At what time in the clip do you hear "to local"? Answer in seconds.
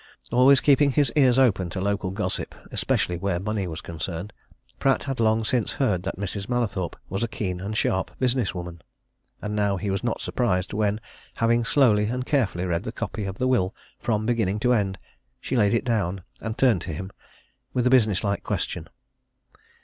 1.69-2.09